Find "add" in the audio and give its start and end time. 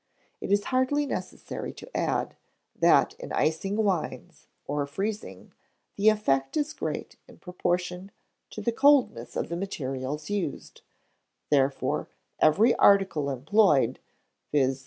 1.95-2.35